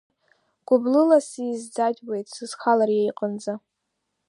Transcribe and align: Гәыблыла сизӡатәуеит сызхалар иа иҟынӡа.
Гәыблыла 0.67 1.19
сизӡатәуеит 1.27 2.27
сызхалар 2.35 2.89
иа 2.93 3.03
иҟынӡа. 3.09 3.53